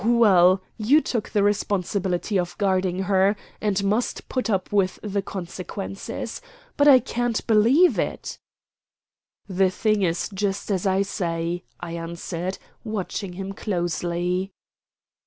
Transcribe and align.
Well, 0.03 0.63
you 0.77 0.99
took 0.99 1.29
the 1.29 1.43
responsibility 1.43 2.39
of 2.39 2.57
guarding 2.57 3.03
her, 3.03 3.35
and 3.61 3.83
must 3.83 4.27
put 4.27 4.49
up 4.49 4.71
with 4.71 4.97
the 5.03 5.21
consequences. 5.21 6.41
But 6.75 6.87
I 6.87 6.97
can't 6.97 7.45
believe 7.45 7.99
it." 7.99 8.39
"The 9.47 9.69
thing 9.69 10.01
is 10.01 10.27
just 10.33 10.71
as 10.71 10.87
I 10.87 11.03
say," 11.03 11.61
I 11.79 11.91
answered, 11.91 12.57
watching 12.83 13.33
him 13.33 13.53
closely. 13.53 14.51